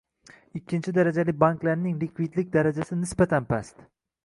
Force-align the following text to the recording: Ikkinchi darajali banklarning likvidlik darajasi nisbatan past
Ikkinchi 0.59 0.93
darajali 0.97 1.35
banklarning 1.43 2.01
likvidlik 2.05 2.51
darajasi 2.57 3.01
nisbatan 3.05 3.49
past 3.55 3.89